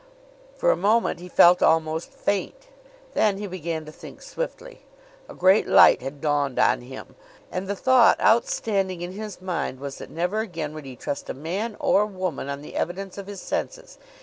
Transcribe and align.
For 0.55 0.71
a 0.71 0.75
moment 0.75 1.19
he 1.19 1.29
felt 1.29 1.61
almost 1.61 2.11
faint. 2.11 2.69
Then 3.13 3.37
he 3.37 3.45
began 3.45 3.85
to 3.85 3.91
think 3.91 4.23
swiftly. 4.23 4.83
A 5.29 5.35
great 5.35 5.67
light 5.67 6.01
had 6.01 6.19
dawned 6.21 6.57
on 6.57 6.81
him, 6.81 7.13
and 7.51 7.67
the 7.67 7.75
thought 7.75 8.19
outstanding 8.19 9.01
in 9.01 9.11
his 9.11 9.43
mind 9.43 9.79
was 9.79 9.99
that 9.99 10.09
never 10.09 10.39
again 10.39 10.73
would 10.73 10.85
he 10.85 10.95
trust 10.95 11.29
a 11.29 11.35
man 11.35 11.77
or 11.79 12.07
woman 12.07 12.49
on 12.49 12.63
the 12.63 12.75
evidence 12.75 13.19
of 13.19 13.27
his 13.27 13.41
senses. 13.43 13.99